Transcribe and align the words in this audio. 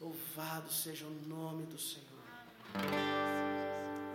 Louvado 0.00 0.72
seja 0.72 1.04
o 1.04 1.28
nome 1.28 1.64
do 1.66 1.78
Senhor. 1.78 2.06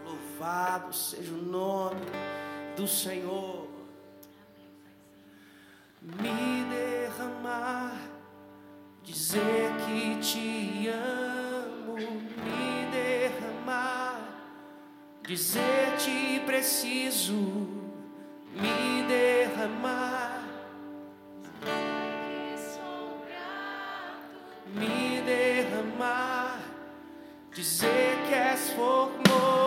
Louvado 0.03 0.91
seja 0.91 1.31
o 1.31 1.37
nome 1.37 2.01
do 2.75 2.87
Senhor. 2.87 3.67
Me 6.01 6.65
derramar, 6.71 7.95
dizer 9.03 9.71
que 9.85 10.17
te 10.21 10.87
amo. 10.89 11.93
Me 11.93 12.91
derramar, 12.91 14.19
dizer 15.21 15.97
te 15.99 16.39
preciso 16.47 17.84
dizer 27.55 28.17
que 28.27 28.35
és 28.35 28.69
formoso. 28.71 29.64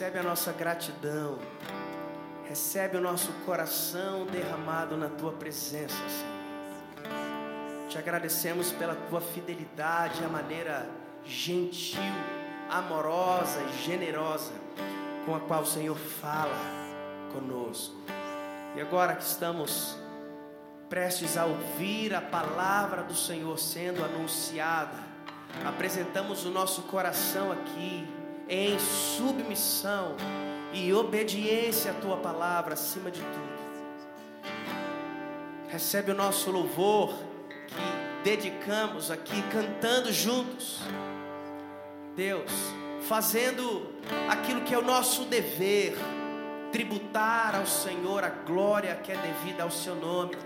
recebe 0.00 0.18
a 0.18 0.22
nossa 0.22 0.50
gratidão, 0.50 1.38
recebe 2.48 2.96
o 2.96 3.00
nosso 3.00 3.30
coração 3.44 4.24
derramado 4.24 4.96
na 4.96 5.08
tua 5.08 5.30
presença, 5.30 5.94
Senhor. 5.94 7.88
Te 7.88 7.98
agradecemos 7.98 8.72
pela 8.72 8.94
tua 8.94 9.20
fidelidade, 9.20 10.24
a 10.24 10.28
maneira 10.28 10.88
gentil, 11.22 12.00
amorosa 12.70 13.60
e 13.62 13.84
generosa 13.84 14.52
com 15.26 15.34
a 15.36 15.40
qual 15.40 15.62
o 15.62 15.66
Senhor 15.66 15.96
fala 15.96 16.58
conosco. 17.32 17.94
E 18.74 18.80
agora 18.80 19.14
que 19.14 19.22
estamos 19.22 19.98
prestes 20.90 21.36
a 21.36 21.46
ouvir 21.46 22.12
a 22.12 22.20
palavra 22.20 23.04
do 23.04 23.14
Senhor 23.14 23.56
sendo 23.56 24.04
anunciada, 24.04 24.98
apresentamos 25.64 26.44
o 26.44 26.50
nosso 26.50 26.82
coração 26.82 27.52
aqui 27.52 28.04
em 28.48 28.76
submissão 28.80 30.16
e 30.72 30.92
obediência 30.92 31.92
à 31.92 31.94
tua 31.94 32.16
palavra 32.16 32.74
acima 32.74 33.08
de 33.08 33.20
tudo. 33.20 33.60
Recebe 35.68 36.10
o 36.10 36.14
nosso 36.14 36.50
louvor 36.50 37.14
que 37.68 38.24
dedicamos 38.24 39.12
aqui 39.12 39.40
cantando 39.42 40.12
juntos. 40.12 40.80
Deus, 42.16 42.50
fazendo 43.02 43.94
aquilo 44.28 44.62
que 44.62 44.74
é 44.74 44.78
o 44.78 44.82
nosso 44.82 45.24
dever, 45.26 45.96
tributar 46.72 47.54
ao 47.54 47.66
Senhor 47.66 48.24
a 48.24 48.28
glória 48.28 48.94
que 48.96 49.12
é 49.12 49.16
devida 49.16 49.62
ao 49.62 49.70
seu 49.70 49.94
nome, 49.94 50.36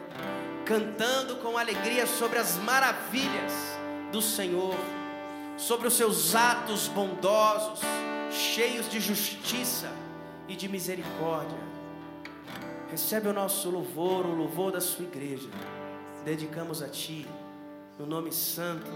cantando 0.64 1.36
com 1.36 1.58
alegria 1.58 2.06
sobre 2.06 2.38
as 2.38 2.56
maravilhas 2.56 3.52
do 4.10 4.22
Senhor, 4.22 4.74
sobre 5.56 5.88
os 5.88 5.94
seus 5.94 6.34
atos 6.34 6.88
bondosos, 6.88 7.80
cheios 8.30 8.88
de 8.88 9.00
justiça 9.00 9.90
e 10.48 10.56
de 10.56 10.68
misericórdia. 10.68 11.58
Recebe 12.90 13.28
o 13.28 13.32
nosso 13.32 13.70
louvor, 13.70 14.26
o 14.26 14.34
louvor 14.34 14.72
da 14.72 14.80
sua 14.80 15.04
igreja. 15.04 15.48
Dedicamos 16.24 16.82
a 16.82 16.88
Ti, 16.88 17.26
no 17.98 18.06
nome 18.06 18.32
santo 18.32 18.90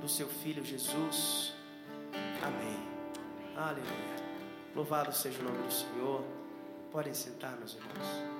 do 0.00 0.08
Seu 0.08 0.28
Filho 0.28 0.64
Jesus. 0.64 1.52
Amém. 2.42 2.78
Aleluia. 3.56 4.20
Louvado 4.74 5.12
seja 5.12 5.40
o 5.40 5.44
nome 5.44 5.58
do 5.62 5.72
Senhor. 5.72 6.39
Podem 6.90 7.14
sentar, 7.14 7.56
meus 7.58 7.76
irmãos. 7.76 8.30